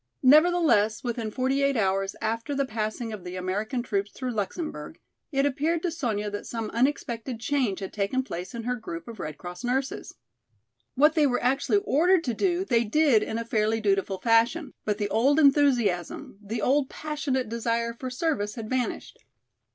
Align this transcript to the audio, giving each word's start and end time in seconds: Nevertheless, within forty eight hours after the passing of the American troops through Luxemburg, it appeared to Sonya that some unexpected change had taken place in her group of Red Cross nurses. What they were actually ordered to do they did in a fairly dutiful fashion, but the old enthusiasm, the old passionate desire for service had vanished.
Nevertheless, 0.23 1.03
within 1.03 1.29
forty 1.29 1.61
eight 1.61 1.77
hours 1.77 2.15
after 2.23 2.55
the 2.55 2.65
passing 2.65 3.13
of 3.13 3.23
the 3.23 3.35
American 3.35 3.83
troops 3.83 4.11
through 4.11 4.31
Luxemburg, 4.31 4.97
it 5.31 5.45
appeared 5.45 5.83
to 5.83 5.91
Sonya 5.91 6.31
that 6.31 6.47
some 6.47 6.71
unexpected 6.71 7.39
change 7.39 7.81
had 7.81 7.93
taken 7.93 8.23
place 8.23 8.55
in 8.55 8.63
her 8.63 8.73
group 8.75 9.07
of 9.07 9.19
Red 9.19 9.37
Cross 9.37 9.63
nurses. 9.63 10.15
What 10.95 11.13
they 11.13 11.27
were 11.27 11.43
actually 11.43 11.83
ordered 11.85 12.23
to 12.23 12.33
do 12.33 12.65
they 12.65 12.83
did 12.83 13.21
in 13.21 13.37
a 13.37 13.45
fairly 13.45 13.79
dutiful 13.79 14.17
fashion, 14.19 14.73
but 14.85 14.97
the 14.97 15.07
old 15.09 15.37
enthusiasm, 15.39 16.39
the 16.43 16.63
old 16.63 16.89
passionate 16.89 17.47
desire 17.47 17.93
for 17.93 18.09
service 18.09 18.55
had 18.55 18.71
vanished. 18.71 19.19